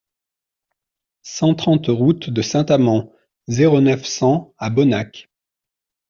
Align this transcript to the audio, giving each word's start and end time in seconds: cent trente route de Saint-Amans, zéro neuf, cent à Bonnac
cent 1.21 1.53
trente 1.53 1.85
route 1.87 2.31
de 2.31 2.41
Saint-Amans, 2.41 3.11
zéro 3.47 3.81
neuf, 3.81 4.03
cent 4.03 4.51
à 4.57 4.71
Bonnac 4.71 5.29